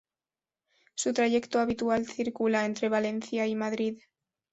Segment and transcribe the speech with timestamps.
[0.95, 3.99] Su trayecto habitual circula entre Valencia y Madrid.